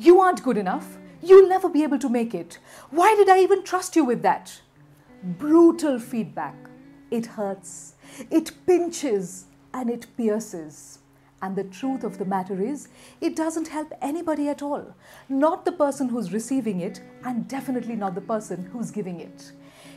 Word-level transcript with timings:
You 0.00 0.18
aren't 0.22 0.42
good 0.42 0.56
enough. 0.56 0.96
You'll 1.22 1.46
never 1.46 1.68
be 1.68 1.82
able 1.82 1.98
to 1.98 2.08
make 2.08 2.34
it. 2.34 2.58
Why 2.88 3.14
did 3.16 3.28
I 3.28 3.40
even 3.40 3.62
trust 3.62 3.96
you 3.96 4.02
with 4.02 4.22
that? 4.22 4.58
Brutal 5.22 5.98
feedback. 5.98 6.54
It 7.10 7.26
hurts, 7.26 7.96
it 8.30 8.50
pinches, 8.64 9.44
and 9.74 9.90
it 9.90 10.06
pierces. 10.16 11.00
And 11.42 11.54
the 11.54 11.64
truth 11.64 12.02
of 12.02 12.16
the 12.16 12.24
matter 12.24 12.62
is, 12.62 12.88
it 13.20 13.36
doesn't 13.36 13.68
help 13.68 13.92
anybody 14.00 14.48
at 14.48 14.62
all. 14.62 14.94
Not 15.28 15.66
the 15.66 15.72
person 15.72 16.08
who's 16.08 16.32
receiving 16.32 16.80
it, 16.80 17.02
and 17.26 17.46
definitely 17.46 17.94
not 17.94 18.14
the 18.14 18.22
person 18.22 18.70
who's 18.72 18.90
giving 18.90 19.20
it. 19.20 19.52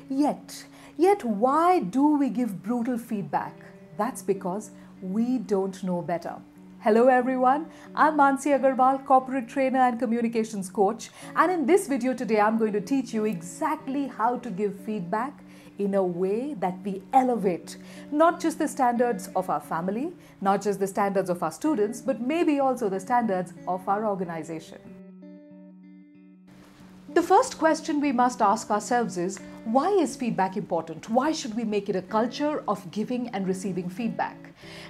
Yet, 0.09 0.65
yet, 0.97 1.23
why 1.23 1.79
do 1.79 2.17
we 2.17 2.29
give 2.29 2.61
brutal 2.61 2.97
feedback? 2.97 3.55
That's 3.97 4.21
because 4.21 4.71
we 5.01 5.37
don't 5.37 5.81
know 5.81 6.01
better. 6.01 6.41
Hello 6.83 7.07
everyone, 7.07 7.67
I'm 7.95 8.17
Mansi 8.17 8.51
Agarwal, 8.53 9.05
corporate 9.05 9.47
trainer 9.47 9.79
and 9.79 9.97
communications 9.97 10.69
coach. 10.69 11.11
And 11.33 11.49
in 11.49 11.65
this 11.65 11.87
video 11.87 12.13
today, 12.13 12.41
I'm 12.41 12.57
going 12.57 12.73
to 12.73 12.81
teach 12.81 13.13
you 13.13 13.23
exactly 13.23 14.07
how 14.07 14.39
to 14.39 14.49
give 14.49 14.77
feedback 14.81 15.45
in 15.77 15.93
a 15.93 16.03
way 16.03 16.55
that 16.55 16.75
we 16.83 17.01
elevate 17.13 17.77
not 18.11 18.41
just 18.41 18.59
the 18.59 18.67
standards 18.67 19.29
of 19.33 19.49
our 19.49 19.61
family, 19.61 20.11
not 20.41 20.61
just 20.61 20.81
the 20.81 20.87
standards 20.87 21.29
of 21.29 21.41
our 21.41 21.53
students, 21.53 22.01
but 22.01 22.19
maybe 22.19 22.59
also 22.59 22.89
the 22.89 22.99
standards 22.99 23.53
of 23.65 23.87
our 23.87 24.05
organization. 24.05 24.79
The 27.13 27.23
first 27.23 27.57
question 27.57 28.01
we 28.01 28.11
must 28.11 28.41
ask 28.41 28.69
ourselves 28.69 29.17
is 29.17 29.39
why 29.63 29.87
is 29.87 30.17
feedback 30.17 30.57
important? 30.57 31.09
Why 31.09 31.31
should 31.31 31.55
we 31.55 31.63
make 31.63 31.87
it 31.87 31.95
a 31.95 32.01
culture 32.01 32.61
of 32.67 32.91
giving 32.91 33.29
and 33.29 33.47
receiving 33.47 33.87
feedback? 33.87 34.42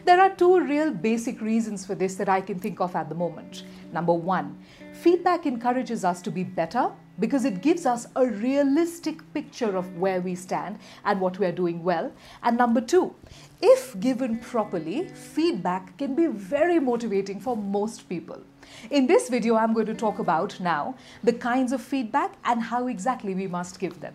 There 0.06 0.20
are 0.20 0.36
two 0.36 0.60
real 0.60 0.92
basic 0.92 1.42
reasons 1.42 1.86
for 1.86 1.96
this 1.96 2.16
that 2.16 2.30
I 2.30 2.42
can 2.42 2.60
think 2.60 2.82
of 2.82 2.96
at 2.96 3.10
the 3.10 3.16
moment. 3.16 3.64
Number 3.92 4.14
one, 4.14 4.58
feedback 4.92 5.46
encourages 5.46 6.04
us 6.04 6.22
to 6.24 6.32
be 6.32 6.44
better 6.44 6.92
because 7.20 7.46
it 7.46 7.62
gives 7.62 7.86
us 7.86 8.08
a 8.16 8.26
realistic 8.26 9.22
picture 9.34 9.78
of 9.78 9.98
where 9.98 10.20
we 10.20 10.36
stand 10.36 10.80
and 11.06 11.22
what 11.22 11.38
we 11.40 11.46
are 11.46 11.52
doing 11.52 11.84
well. 11.84 12.12
And 12.42 12.58
number 12.58 12.82
two, 12.82 13.16
if 13.62 14.00
given 14.00 14.40
properly, 14.40 15.08
feedback 15.10 15.98
can 15.98 16.16
be 16.16 16.28
very 16.28 16.80
motivating 16.80 17.40
for 17.40 17.56
most 17.56 18.10
people. 18.10 18.42
In 18.90 19.08
this 19.08 19.30
video, 19.30 19.56
I'm 19.56 19.74
going 19.74 19.86
to 19.86 19.94
talk 19.94 20.20
about 20.20 20.60
now 20.60 20.96
the 21.24 21.34
kinds 21.34 21.72
of 21.72 21.82
feedback 21.82 22.34
and 22.46 22.62
how 22.62 22.88
exactly 22.88 23.36
we 23.36 23.48
must 23.48 23.80
give 23.80 24.00
them. 24.00 24.14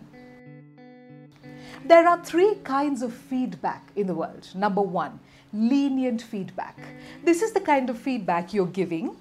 There 1.85 2.07
are 2.07 2.21
three 2.23 2.55
kinds 2.63 3.01
of 3.01 3.13
feedback 3.13 3.89
in 3.95 4.07
the 4.07 4.13
world. 4.13 4.49
Number 4.53 4.81
one, 4.81 5.19
lenient 5.53 6.21
feedback. 6.21 6.77
This 7.23 7.41
is 7.41 7.53
the 7.53 7.59
kind 7.59 7.89
of 7.89 7.97
feedback 7.97 8.53
you're 8.53 8.67
giving 8.67 9.15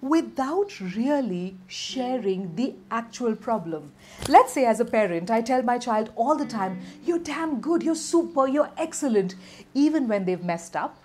without 0.00 0.80
really 0.80 1.56
sharing 1.68 2.54
the 2.56 2.74
actual 2.90 3.36
problem. 3.36 3.92
Let's 4.28 4.52
say, 4.52 4.64
as 4.66 4.80
a 4.80 4.84
parent, 4.84 5.30
I 5.30 5.40
tell 5.40 5.62
my 5.62 5.78
child 5.78 6.10
all 6.16 6.36
the 6.36 6.44
time, 6.44 6.80
You're 7.04 7.20
damn 7.20 7.60
good, 7.60 7.84
you're 7.84 7.94
super, 7.94 8.48
you're 8.48 8.70
excellent, 8.76 9.36
even 9.74 10.08
when 10.08 10.24
they've 10.24 10.42
messed 10.42 10.74
up. 10.74 10.98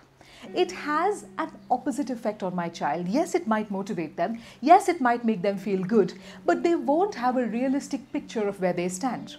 It 0.55 0.71
has 0.71 1.25
an 1.37 1.51
opposite 1.69 2.09
effect 2.09 2.41
on 2.41 2.55
my 2.55 2.69
child. 2.69 3.07
Yes, 3.07 3.35
it 3.35 3.47
might 3.47 3.69
motivate 3.69 4.17
them. 4.17 4.39
Yes, 4.61 4.87
it 4.87 5.01
might 5.01 5.25
make 5.25 5.41
them 5.41 5.57
feel 5.57 5.83
good, 5.83 6.13
but 6.45 6.63
they 6.63 6.75
won't 6.75 7.15
have 7.15 7.37
a 7.37 7.45
realistic 7.45 8.11
picture 8.11 8.47
of 8.47 8.61
where 8.61 8.73
they 8.73 8.89
stand. 8.89 9.35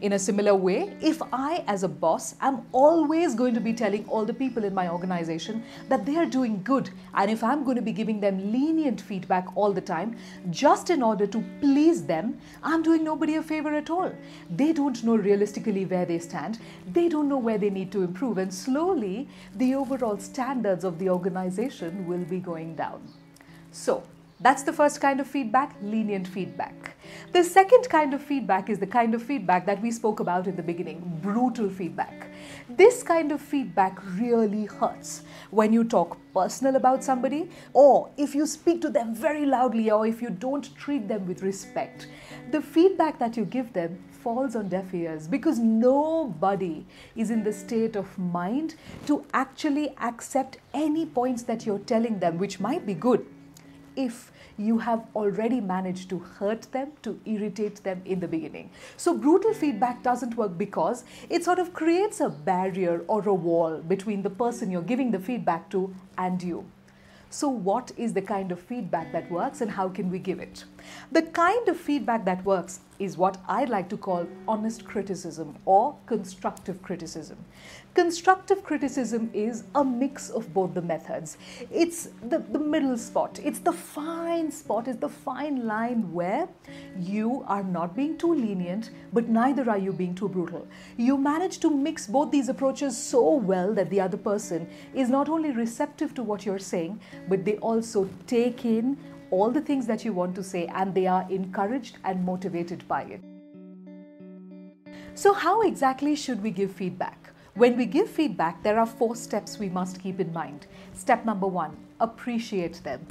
In 0.00 0.14
a 0.14 0.18
similar 0.18 0.54
way, 0.54 0.96
if 1.00 1.20
I, 1.32 1.64
as 1.66 1.82
a 1.82 1.88
boss, 1.88 2.34
am 2.40 2.66
always 2.72 3.34
going 3.34 3.54
to 3.54 3.60
be 3.60 3.72
telling 3.72 4.06
all 4.08 4.24
the 4.24 4.34
people 4.34 4.64
in 4.64 4.74
my 4.74 4.88
organization 4.88 5.62
that 5.88 6.06
they 6.06 6.16
are 6.16 6.26
doing 6.26 6.62
good, 6.62 6.90
and 7.14 7.30
if 7.30 7.42
I'm 7.44 7.64
going 7.64 7.76
to 7.76 7.82
be 7.82 7.92
giving 7.92 8.20
them 8.20 8.52
lenient 8.52 9.00
feedback 9.00 9.46
all 9.56 9.72
the 9.72 9.80
time 9.80 10.16
just 10.50 10.90
in 10.90 11.02
order 11.02 11.26
to 11.26 11.44
please 11.60 12.04
them, 12.04 12.38
I'm 12.62 12.82
doing 12.82 13.04
nobody 13.04 13.36
a 13.36 13.42
favor 13.42 13.74
at 13.74 13.90
all. 13.90 14.12
They 14.50 14.72
don't 14.72 15.02
know 15.04 15.16
realistically 15.16 15.84
where 15.84 16.06
they 16.06 16.18
stand, 16.18 16.58
they 16.92 17.08
don't 17.08 17.28
know 17.28 17.38
where 17.38 17.58
they 17.58 17.70
need 17.70 17.92
to 17.92 18.02
improve, 18.02 18.38
and 18.38 18.52
slowly 18.52 19.28
the 19.56 19.74
overall 19.74 20.18
standards 20.18 20.84
of 20.84 20.98
the 20.98 21.10
organization 21.10 22.06
will 22.06 22.24
be 22.24 22.38
going 22.38 22.74
down. 22.74 23.02
So, 23.72 24.02
that's 24.42 24.62
the 24.62 24.72
first 24.72 25.02
kind 25.02 25.20
of 25.20 25.26
feedback, 25.26 25.76
lenient 25.82 26.26
feedback. 26.26 26.96
The 27.32 27.44
second 27.44 27.88
kind 27.90 28.14
of 28.14 28.22
feedback 28.22 28.70
is 28.70 28.78
the 28.78 28.86
kind 28.86 29.14
of 29.14 29.22
feedback 29.22 29.66
that 29.66 29.82
we 29.82 29.90
spoke 29.90 30.20
about 30.20 30.46
in 30.46 30.56
the 30.56 30.62
beginning 30.62 31.18
brutal 31.22 31.68
feedback. 31.68 32.28
This 32.70 33.02
kind 33.02 33.32
of 33.32 33.40
feedback 33.40 33.98
really 34.18 34.64
hurts 34.64 35.22
when 35.50 35.74
you 35.74 35.84
talk 35.84 36.16
personal 36.32 36.76
about 36.76 37.04
somebody, 37.04 37.50
or 37.74 38.08
if 38.16 38.34
you 38.34 38.46
speak 38.46 38.80
to 38.80 38.88
them 38.88 39.14
very 39.14 39.44
loudly, 39.44 39.90
or 39.90 40.06
if 40.06 40.22
you 40.22 40.30
don't 40.30 40.74
treat 40.76 41.06
them 41.06 41.26
with 41.26 41.42
respect. 41.42 42.08
The 42.50 42.62
feedback 42.62 43.18
that 43.18 43.36
you 43.36 43.44
give 43.44 43.74
them 43.74 44.02
falls 44.10 44.56
on 44.56 44.68
deaf 44.68 44.94
ears 44.94 45.26
because 45.26 45.58
nobody 45.58 46.86
is 47.16 47.30
in 47.30 47.42
the 47.42 47.52
state 47.52 47.96
of 47.96 48.18
mind 48.18 48.74
to 49.06 49.24
actually 49.34 49.94
accept 50.00 50.58
any 50.72 51.04
points 51.04 51.42
that 51.42 51.66
you're 51.66 51.78
telling 51.80 52.18
them, 52.18 52.38
which 52.38 52.58
might 52.58 52.86
be 52.86 52.94
good 52.94 53.26
if 54.04 54.32
you 54.56 54.78
have 54.78 55.06
already 55.14 55.60
managed 55.60 56.08
to 56.10 56.18
hurt 56.18 56.66
them, 56.72 56.92
to 57.02 57.18
irritate 57.24 57.82
them 57.84 58.02
in 58.04 58.20
the 58.20 58.28
beginning. 58.28 58.70
So, 58.96 59.16
brutal 59.16 59.54
feedback 59.54 60.02
doesn't 60.02 60.36
work 60.36 60.58
because 60.58 61.04
it 61.28 61.44
sort 61.44 61.58
of 61.58 61.72
creates 61.72 62.20
a 62.20 62.28
barrier 62.28 63.02
or 63.06 63.26
a 63.28 63.34
wall 63.34 63.78
between 63.78 64.22
the 64.22 64.30
person 64.30 64.70
you're 64.70 64.90
giving 64.94 65.10
the 65.10 65.18
feedback 65.18 65.70
to 65.70 65.94
and 66.18 66.42
you. 66.42 66.64
So, 67.30 67.48
what 67.48 67.92
is 67.96 68.12
the 68.12 68.22
kind 68.22 68.50
of 68.50 68.60
feedback 68.60 69.12
that 69.12 69.30
works 69.30 69.60
and 69.60 69.70
how 69.70 69.88
can 69.88 70.10
we 70.10 70.18
give 70.18 70.40
it? 70.40 70.64
The 71.12 71.22
kind 71.22 71.68
of 71.68 71.76
feedback 71.76 72.24
that 72.24 72.44
works 72.44 72.80
is 73.00 73.16
what 73.16 73.38
I 73.48 73.64
like 73.64 73.88
to 73.88 73.96
call 73.96 74.28
honest 74.46 74.84
criticism 74.84 75.56
or 75.64 75.96
constructive 76.06 76.82
criticism. 76.82 77.38
Constructive 77.94 78.62
criticism 78.62 79.30
is 79.32 79.64
a 79.74 79.84
mix 79.84 80.30
of 80.30 80.52
both 80.54 80.74
the 80.74 80.82
methods. 80.82 81.38
It's 81.72 82.10
the, 82.28 82.38
the 82.38 82.58
middle 82.58 82.96
spot, 82.96 83.40
it's 83.42 83.58
the 83.58 83.72
fine 83.72 84.52
spot, 84.52 84.86
it's 84.86 85.00
the 85.00 85.08
fine 85.08 85.66
line 85.66 86.12
where 86.12 86.46
you 86.98 87.42
are 87.48 87.64
not 87.64 87.96
being 87.96 88.16
too 88.16 88.32
lenient, 88.32 88.90
but 89.12 89.28
neither 89.28 89.68
are 89.68 89.78
you 89.78 89.92
being 89.92 90.14
too 90.14 90.28
brutal. 90.28 90.68
You 90.96 91.16
manage 91.16 91.58
to 91.60 91.70
mix 91.70 92.06
both 92.06 92.30
these 92.30 92.48
approaches 92.48 92.96
so 92.96 93.34
well 93.34 93.74
that 93.74 93.90
the 93.90 94.00
other 94.00 94.18
person 94.18 94.68
is 94.94 95.08
not 95.08 95.28
only 95.28 95.50
receptive 95.50 96.14
to 96.14 96.22
what 96.22 96.44
you're 96.44 96.58
saying, 96.58 97.00
but 97.28 97.44
they 97.44 97.56
also 97.56 98.08
take 98.26 98.64
in 98.64 98.96
all 99.30 99.50
the 99.50 99.60
things 99.60 99.86
that 99.86 100.04
you 100.04 100.12
want 100.12 100.34
to 100.34 100.42
say 100.42 100.66
and 100.74 100.94
they 100.94 101.06
are 101.06 101.26
encouraged 101.30 101.98
and 102.04 102.24
motivated 102.24 102.86
by 102.88 103.02
it. 103.02 103.22
So, 105.14 105.32
how 105.32 105.62
exactly 105.62 106.16
should 106.16 106.42
we 106.42 106.50
give 106.50 106.72
feedback? 106.72 107.32
When 107.54 107.76
we 107.76 107.84
give 107.84 108.08
feedback, 108.08 108.62
there 108.62 108.78
are 108.78 108.86
four 108.86 109.16
steps 109.16 109.58
we 109.58 109.68
must 109.68 110.00
keep 110.00 110.20
in 110.20 110.32
mind. 110.32 110.66
Step 110.94 111.24
number 111.24 111.46
one 111.46 111.76
appreciate 112.00 112.82
them. 112.82 113.06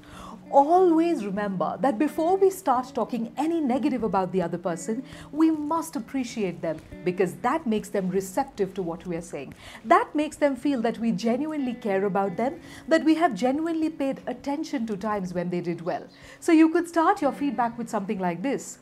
Always 0.51 1.25
remember 1.25 1.77
that 1.81 1.99
before 1.99 2.35
we 2.35 2.49
start 2.49 2.91
talking 2.95 3.31
any 3.37 3.61
negative 3.61 4.03
about 4.03 4.31
the 4.31 4.41
other 4.41 4.57
person, 4.57 5.03
we 5.31 5.51
must 5.51 5.95
appreciate 5.95 6.61
them 6.61 6.79
because 7.03 7.35
that 7.35 7.67
makes 7.67 7.89
them 7.89 8.09
receptive 8.09 8.73
to 8.73 8.81
what 8.81 9.05
we 9.05 9.15
are 9.15 9.21
saying. 9.21 9.53
That 9.85 10.13
makes 10.15 10.37
them 10.37 10.55
feel 10.55 10.81
that 10.81 10.97
we 10.97 11.11
genuinely 11.11 11.75
care 11.75 12.05
about 12.05 12.35
them, 12.35 12.59
that 12.87 13.03
we 13.03 13.13
have 13.15 13.35
genuinely 13.35 13.91
paid 13.91 14.21
attention 14.25 14.87
to 14.87 14.97
times 14.97 15.35
when 15.35 15.51
they 15.51 15.61
did 15.61 15.81
well. 15.81 16.07
So 16.39 16.51
you 16.51 16.69
could 16.69 16.87
start 16.87 17.21
your 17.21 17.31
feedback 17.31 17.77
with 17.77 17.89
something 17.89 18.17
like 18.19 18.41
this 18.41 18.79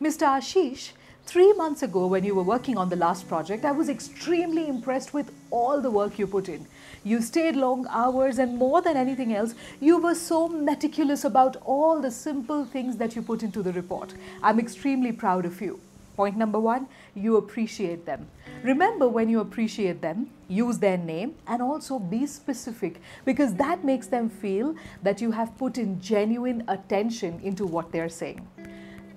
Mr. 0.00 0.26
Ashish, 0.26 0.92
Three 1.26 1.52
months 1.52 1.82
ago, 1.82 2.06
when 2.06 2.24
you 2.24 2.34
were 2.34 2.42
working 2.42 2.76
on 2.76 2.88
the 2.88 2.96
last 2.96 3.28
project, 3.28 3.64
I 3.64 3.70
was 3.70 3.88
extremely 3.88 4.66
impressed 4.66 5.14
with 5.14 5.30
all 5.50 5.80
the 5.80 5.90
work 5.90 6.18
you 6.18 6.26
put 6.26 6.48
in. 6.48 6.66
You 7.04 7.20
stayed 7.20 7.54
long 7.54 7.86
hours, 7.88 8.38
and 8.38 8.58
more 8.58 8.82
than 8.82 8.96
anything 8.96 9.32
else, 9.32 9.54
you 9.80 9.98
were 9.98 10.16
so 10.16 10.48
meticulous 10.48 11.24
about 11.24 11.56
all 11.64 12.00
the 12.00 12.10
simple 12.10 12.64
things 12.64 12.96
that 12.96 13.14
you 13.14 13.22
put 13.22 13.42
into 13.42 13.62
the 13.62 13.72
report. 13.72 14.14
I'm 14.42 14.58
extremely 14.58 15.12
proud 15.12 15.44
of 15.44 15.60
you. 15.60 15.80
Point 16.16 16.36
number 16.36 16.58
one, 16.58 16.88
you 17.14 17.36
appreciate 17.36 18.04
them. 18.04 18.26
Remember, 18.62 19.08
when 19.08 19.28
you 19.28 19.40
appreciate 19.40 20.02
them, 20.02 20.28
use 20.48 20.78
their 20.78 20.98
name 20.98 21.36
and 21.46 21.62
also 21.62 21.98
be 21.98 22.26
specific 22.26 23.00
because 23.24 23.54
that 23.54 23.84
makes 23.84 24.08
them 24.08 24.28
feel 24.28 24.74
that 25.02 25.20
you 25.20 25.30
have 25.30 25.56
put 25.56 25.78
in 25.78 26.00
genuine 26.00 26.64
attention 26.68 27.40
into 27.42 27.64
what 27.64 27.92
they're 27.92 28.08
saying. 28.08 28.46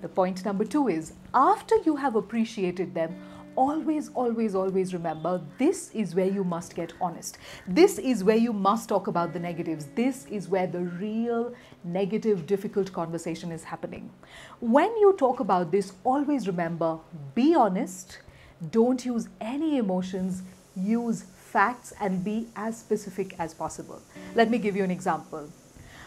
The 0.03 0.09
point 0.09 0.43
number 0.43 0.65
two 0.65 0.89
is 0.89 1.13
after 1.33 1.77
you 1.85 1.95
have 1.95 2.17
appreciated 2.17 2.93
them, 2.93 3.15
always, 3.55 4.09
always, 4.09 4.53
always 4.53 4.93
remember 4.93 5.41
this 5.57 5.91
is 5.91 6.13
where 6.13 6.27
you 6.27 6.43
must 6.43 6.75
get 6.75 6.91
honest. 6.99 7.37
This 7.65 7.99
is 7.99 8.21
where 8.21 8.35
you 8.35 8.51
must 8.51 8.89
talk 8.89 9.07
about 9.07 9.31
the 9.31 9.39
negatives. 9.39 9.85
This 9.95 10.25
is 10.25 10.49
where 10.49 10.67
the 10.67 10.81
real 10.81 11.55
negative, 11.85 12.45
difficult 12.45 12.91
conversation 12.91 13.49
is 13.49 13.63
happening. 13.63 14.09
When 14.59 14.89
you 14.97 15.15
talk 15.17 15.39
about 15.39 15.71
this, 15.71 15.93
always 16.03 16.47
remember 16.47 16.99
be 17.33 17.55
honest, 17.55 18.19
don't 18.71 19.05
use 19.05 19.29
any 19.39 19.77
emotions, 19.77 20.43
use 20.75 21.23
facts, 21.33 21.93
and 22.01 22.25
be 22.25 22.49
as 22.57 22.77
specific 22.77 23.35
as 23.39 23.53
possible. 23.53 24.01
Let 24.35 24.49
me 24.49 24.57
give 24.57 24.75
you 24.75 24.83
an 24.83 24.91
example. 24.91 25.47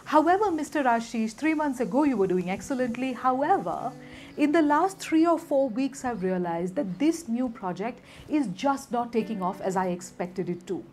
However, 0.06 0.44
Mr. 0.52 0.84
Ashish, 0.84 1.32
three 1.32 1.54
months 1.54 1.80
ago 1.80 2.04
you 2.04 2.16
were 2.16 2.28
doing 2.28 2.48
excellently. 2.48 3.12
However, 3.12 3.92
in 4.36 4.52
the 4.52 4.62
last 4.62 5.00
three 5.00 5.26
or 5.26 5.36
four 5.36 5.68
weeks, 5.68 6.04
I've 6.04 6.22
realized 6.22 6.76
that 6.76 7.00
this 7.00 7.26
new 7.26 7.48
project 7.48 7.98
is 8.28 8.46
just 8.54 8.92
not 8.92 9.12
taking 9.12 9.42
off 9.42 9.60
as 9.60 9.74
I 9.74 9.88
expected 9.88 10.48
it 10.48 10.64
to. 10.68 10.84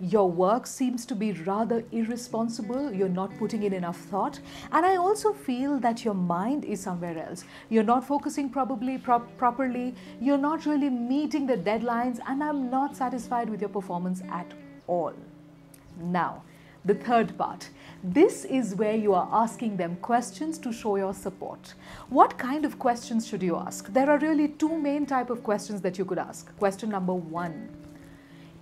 Your 0.00 0.28
work 0.28 0.66
seems 0.66 1.06
to 1.06 1.14
be 1.14 1.30
rather 1.30 1.84
irresponsible. 1.92 2.92
You're 2.92 3.08
not 3.08 3.30
putting 3.38 3.62
in 3.62 3.72
enough 3.72 3.98
thought. 3.98 4.40
And 4.72 4.84
I 4.84 4.96
also 4.96 5.32
feel 5.32 5.78
that 5.78 6.04
your 6.04 6.14
mind 6.14 6.64
is 6.64 6.80
somewhere 6.80 7.16
else. 7.16 7.44
You're 7.70 7.84
not 7.84 8.04
focusing 8.04 8.50
probably 8.50 8.98
pro- 8.98 9.20
properly. 9.20 9.94
You're 10.20 10.44
not 10.50 10.66
really 10.66 10.90
meeting 10.90 11.46
the 11.46 11.56
deadlines. 11.56 12.18
And 12.26 12.42
I'm 12.42 12.70
not 12.70 12.96
satisfied 12.96 13.48
with 13.48 13.60
your 13.60 13.70
performance 13.70 14.20
at 14.28 14.50
all. 14.88 15.12
Now, 16.00 16.42
the 16.84 16.94
third 16.94 17.36
part. 17.38 17.70
This 18.02 18.44
is 18.44 18.74
where 18.74 18.96
you 18.96 19.14
are 19.14 19.28
asking 19.32 19.76
them 19.76 19.96
questions 19.96 20.58
to 20.58 20.72
show 20.72 20.96
your 20.96 21.14
support. 21.14 21.74
What 22.08 22.36
kind 22.36 22.64
of 22.64 22.78
questions 22.78 23.26
should 23.26 23.42
you 23.42 23.56
ask? 23.56 23.92
There 23.92 24.10
are 24.10 24.18
really 24.18 24.48
two 24.48 24.76
main 24.76 25.06
type 25.06 25.30
of 25.30 25.44
questions 25.44 25.80
that 25.82 25.98
you 25.98 26.04
could 26.04 26.18
ask. 26.18 26.56
Question 26.58 26.90
number 26.90 27.14
1. 27.14 27.68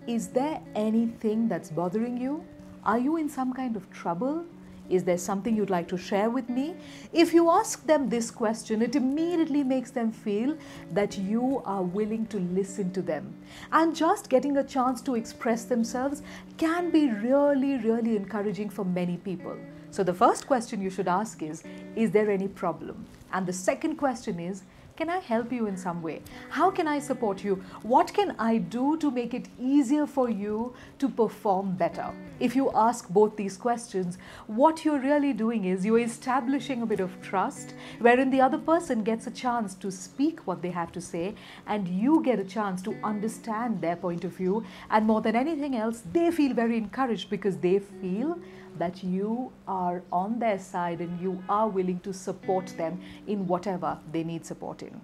Is 0.07 0.29
there 0.29 0.61
anything 0.75 1.49
that's 1.49 1.71
bothering 1.71 2.19
you? 2.19 2.45
Are 2.85 2.99
you 2.99 3.17
in 3.17 3.29
some 3.29 3.53
kind 3.53 3.77
of 3.77 3.91
trouble? 3.91 4.45
Is 4.91 5.05
there 5.05 5.19
something 5.19 5.57
you'd 5.57 5.71
like 5.71 5.89
to 5.89 5.97
share 5.97 6.29
with 6.29 6.49
me? 6.49 6.75
If 7.13 7.33
you 7.33 7.49
ask 7.51 7.87
them 7.87 8.09
this 8.09 8.31
question, 8.31 8.83
it 8.83 8.97
immediately 8.97 9.63
makes 9.63 9.93
them 9.93 10.11
feel 10.11 10.57
that 10.93 11.17
you 11.17 11.63
are 11.65 11.83
willing 11.83 12.27
to 12.27 12.41
listen 12.41 12.93
to 12.93 13.03
them. 13.03 13.33
And 13.71 13.95
just 13.95 14.29
getting 14.29 14.57
a 14.57 14.65
chance 14.65 15.01
to 15.03 15.15
express 15.15 15.65
themselves 15.65 16.23
can 16.59 16.91
be 16.91 17.11
really, 17.11 17.77
really 17.79 18.17
encouraging 18.17 18.69
for 18.69 18.85
many 18.85 19.17
people. 19.17 19.57
So, 19.93 20.03
the 20.03 20.15
first 20.15 20.47
question 20.47 20.81
you 20.81 20.91
should 20.91 21.09
ask 21.09 21.43
is 21.43 21.63
Is 21.97 22.11
there 22.11 22.31
any 22.31 22.49
problem? 22.49 23.07
And 23.33 23.47
the 23.47 23.53
second 23.53 23.97
question 23.97 24.41
is 24.41 24.63
can 25.01 25.09
I 25.09 25.19
help 25.21 25.51
you 25.51 25.67
in 25.67 25.79
some 25.79 26.03
way? 26.03 26.21
How 26.51 26.71
can 26.71 26.87
I 26.87 26.99
support 26.99 27.43
you? 27.43 27.55
What 27.83 28.13
can 28.13 28.35
I 28.39 28.59
do 28.59 28.99
to 28.99 29.11
make 29.11 29.33
it 29.33 29.49
easier 29.59 30.07
for 30.07 30.29
you 30.29 30.75
to 30.99 31.09
perform 31.09 31.75
better? 31.75 32.13
If 32.39 32.55
you 32.55 32.71
ask 32.75 33.09
both 33.09 33.35
these 33.35 33.57
questions, 33.57 34.19
what 34.47 34.85
you're 34.85 34.99
really 34.99 35.33
doing 35.33 35.65
is 35.65 35.87
you're 35.87 36.01
establishing 36.01 36.83
a 36.83 36.87
bit 36.87 37.01
of 37.01 37.19
trust 37.23 37.73
wherein 38.01 38.29
the 38.29 38.43
other 38.43 38.59
person 38.59 39.03
gets 39.03 39.27
a 39.27 39.31
chance 39.31 39.75
to 39.77 39.91
speak 39.91 40.47
what 40.47 40.61
they 40.61 40.71
have 40.71 40.93
to 40.93 41.01
say 41.01 41.35
and 41.67 41.89
you 41.89 42.23
get 42.23 42.39
a 42.39 42.45
chance 42.45 42.83
to 42.83 42.95
understand 43.03 43.81
their 43.81 43.97
point 43.97 44.25
of 44.25 44.33
view. 44.33 44.65
And 44.91 45.07
more 45.07 45.23
than 45.23 45.35
anything 45.35 45.77
else, 45.77 46.03
they 46.13 46.31
feel 46.31 46.53
very 46.53 46.77
encouraged 46.77 47.31
because 47.31 47.57
they 47.57 47.79
feel 47.79 48.39
that 48.79 49.03
you 49.03 49.53
are 49.67 50.03
on 50.13 50.39
their 50.39 50.59
side 50.59 51.01
and 51.01 51.21
you 51.21 51.43
are 51.49 51.69
willing 51.69 52.01
to 52.01 52.13
support 52.13 52.67
them 52.77 53.01
in 53.27 53.47
whatever 53.47 53.99
they 54.13 54.25
need 54.25 54.47
support 54.47 54.83
in. 54.83 55.01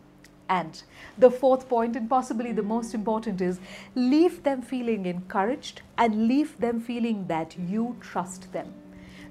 And 0.48 0.82
the 1.18 1.30
fourth 1.30 1.68
point, 1.68 1.96
and 1.96 2.08
possibly 2.08 2.52
the 2.52 2.62
most 2.62 2.94
important, 2.94 3.40
is 3.40 3.58
leave 3.94 4.42
them 4.44 4.62
feeling 4.62 5.06
encouraged 5.06 5.82
and 5.98 6.28
leave 6.28 6.58
them 6.60 6.80
feeling 6.80 7.26
that 7.26 7.56
you 7.58 7.96
trust 8.00 8.52
them. 8.52 8.72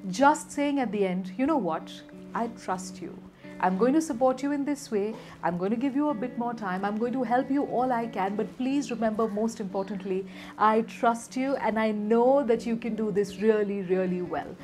Just 0.10 0.52
saying 0.52 0.80
at 0.80 0.92
the 0.92 1.06
end, 1.06 1.32
you 1.38 1.46
know 1.46 1.58
what, 1.58 1.90
I 2.34 2.48
trust 2.48 3.02
you. 3.02 3.18
I'm 3.60 3.78
going 3.78 3.94
to 3.94 4.02
support 4.02 4.44
you 4.44 4.52
in 4.52 4.66
this 4.66 4.92
way. 4.92 5.16
I'm 5.42 5.58
going 5.58 5.72
to 5.72 5.78
give 5.78 5.96
you 5.96 6.10
a 6.10 6.14
bit 6.14 6.38
more 6.38 6.54
time. 6.54 6.84
I'm 6.84 6.98
going 6.98 7.14
to 7.14 7.24
help 7.24 7.50
you 7.50 7.64
all 7.64 7.92
I 7.92 8.08
can. 8.08 8.36
But 8.36 8.56
please 8.58 8.92
remember, 8.92 9.28
most 9.28 9.60
importantly, 9.60 10.26
I 10.58 10.82
trust 10.82 11.36
you 11.36 11.56
and 11.56 11.80
I 11.80 11.92
know 11.92 12.44
that 12.44 12.66
you 12.66 12.76
can 12.76 12.96
do 12.96 13.12
this 13.12 13.38
really, 13.42 13.82
really 13.84 14.22
well. 14.22 14.56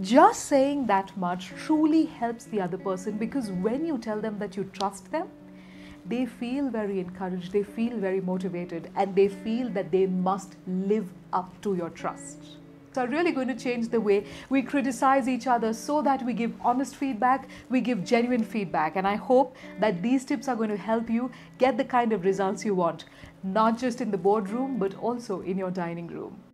Just 0.00 0.46
saying 0.46 0.86
that 0.86 1.16
much 1.16 1.52
truly 1.64 2.06
helps 2.06 2.44
the 2.44 2.60
other 2.60 2.78
person 2.78 3.18
because 3.18 3.50
when 3.50 3.84
you 3.84 3.98
tell 3.98 4.20
them 4.20 4.38
that 4.38 4.56
you 4.56 4.64
trust 4.72 5.10
them, 5.12 5.28
they 6.06 6.26
feel 6.26 6.70
very 6.70 6.98
encouraged, 6.98 7.52
they 7.52 7.62
feel 7.62 7.96
very 7.98 8.20
motivated, 8.20 8.90
and 8.96 9.14
they 9.14 9.28
feel 9.28 9.68
that 9.70 9.92
they 9.92 10.06
must 10.06 10.56
live 10.66 11.12
up 11.32 11.60
to 11.60 11.76
your 11.76 11.90
trust 11.90 12.59
are 12.98 13.06
really 13.06 13.32
going 13.32 13.48
to 13.48 13.54
change 13.54 13.88
the 13.88 14.00
way 14.00 14.24
we 14.48 14.62
criticize 14.62 15.28
each 15.28 15.46
other 15.46 15.72
so 15.72 16.02
that 16.02 16.24
we 16.24 16.32
give 16.32 16.52
honest 16.60 16.96
feedback, 16.96 17.48
we 17.68 17.80
give 17.80 18.04
genuine 18.04 18.44
feedback. 18.44 18.96
And 18.96 19.06
I 19.06 19.16
hope 19.16 19.56
that 19.78 20.02
these 20.02 20.24
tips 20.24 20.48
are 20.48 20.56
going 20.56 20.70
to 20.70 20.76
help 20.76 21.08
you 21.08 21.30
get 21.58 21.76
the 21.76 21.84
kind 21.84 22.12
of 22.12 22.24
results 22.24 22.64
you 22.64 22.74
want, 22.74 23.04
not 23.42 23.78
just 23.78 24.00
in 24.00 24.10
the 24.10 24.18
boardroom, 24.18 24.78
but 24.78 24.94
also 24.96 25.40
in 25.42 25.56
your 25.56 25.70
dining 25.70 26.06
room. 26.06 26.49